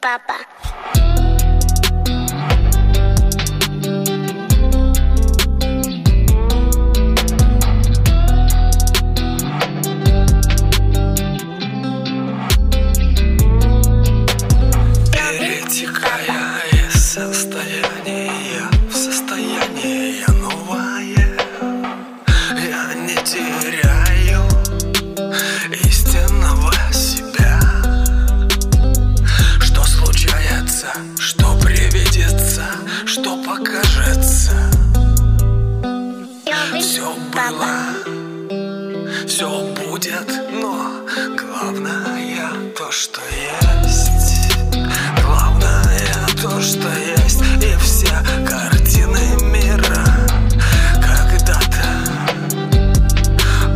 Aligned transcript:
папа. 0.00 0.34
Перетекая 15.12 16.62
из 16.72 16.92
состояния 16.92 18.70
в 18.90 18.94
состояние 18.94 20.26
новое 20.28 21.38
Я 22.54 22.94
не 22.94 23.14
теряю 23.24 23.91
привидится, 31.92 32.64
что 33.04 33.36
покажется. 33.44 34.52
Все 36.80 37.14
было, 37.34 39.26
все 39.26 39.48
будет, 39.74 40.26
но 40.50 41.06
главное 41.36 42.50
то, 42.76 42.90
что 42.90 43.20
есть. 43.30 44.56
Главное 45.22 46.26
то, 46.40 46.60
что 46.60 46.88
есть 46.88 47.40
И 47.62 47.76
все 47.80 48.12
картины 48.46 49.42
мира 49.42 50.04
Когда-то 50.94 51.84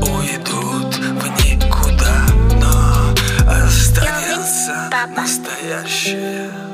уйдут 0.00 0.94
в 0.96 1.44
никуда 1.44 2.26
Но 2.60 3.14
останется 3.46 4.90
настоящее 5.14 6.73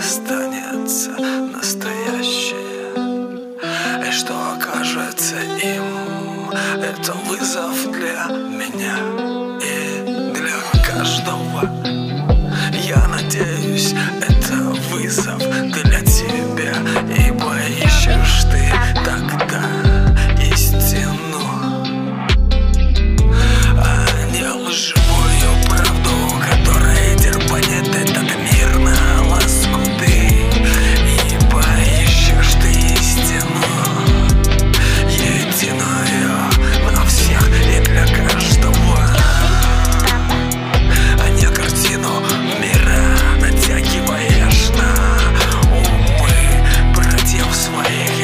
Останется 0.00 1.10
настоящее 1.10 2.94
И 4.02 4.10
что 4.10 4.32
окажется 4.54 5.36
им 5.62 6.50
Это 6.82 7.12
вызов 7.28 7.92
для 7.92 8.24
меня 8.48 8.96
И 9.60 10.32
для 10.32 10.56
каждого 10.82 11.99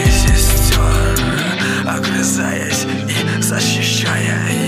сестер 0.04 1.18
Огрызаясь 1.86 2.86
и 3.08 3.42
защищая 3.42 4.65